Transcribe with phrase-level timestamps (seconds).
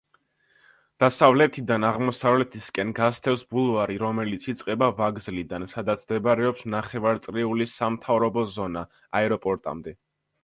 [1.01, 8.83] დასავლეთიდან აღმოსავლეთისკენ გასდევს ბულვარი, რომელიც იწყება ვაგზლიდან, სადაც მდებარეობს ნახევარწრიული სამთავრობო ზონა,
[9.21, 9.95] აეროპორტამდე.